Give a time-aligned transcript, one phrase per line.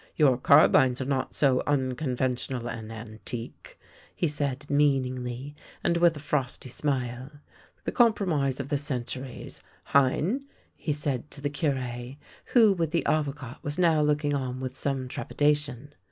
[0.15, 3.79] "Your carbines are not so uncon ventional and antique,"
[4.15, 7.33] he said meaningly, and with a frosty smile."
[7.85, 10.41] The compromise of the centuries— JicinF"
[10.75, 15.07] he added to the Cure, who, with the Avocat, was now looking on with some
[15.07, 15.93] trepidation.